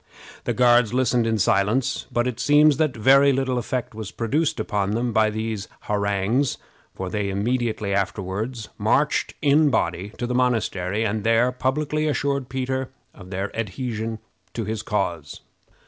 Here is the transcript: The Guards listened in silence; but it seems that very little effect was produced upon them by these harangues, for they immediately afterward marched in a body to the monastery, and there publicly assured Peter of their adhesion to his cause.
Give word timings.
The 0.45 0.55
Guards 0.55 0.95
listened 0.95 1.27
in 1.27 1.37
silence; 1.37 2.07
but 2.11 2.25
it 2.25 2.39
seems 2.39 2.77
that 2.77 2.97
very 2.97 3.31
little 3.31 3.59
effect 3.59 3.93
was 3.93 4.09
produced 4.09 4.59
upon 4.59 4.95
them 4.95 5.13
by 5.13 5.29
these 5.29 5.67
harangues, 5.81 6.57
for 6.95 7.07
they 7.11 7.29
immediately 7.29 7.93
afterward 7.93 8.57
marched 8.79 9.35
in 9.43 9.67
a 9.67 9.69
body 9.69 10.09
to 10.17 10.25
the 10.25 10.33
monastery, 10.33 11.05
and 11.05 11.23
there 11.23 11.51
publicly 11.51 12.07
assured 12.07 12.49
Peter 12.49 12.89
of 13.13 13.29
their 13.29 13.55
adhesion 13.55 14.17
to 14.55 14.65
his 14.65 14.81
cause. 14.81 15.41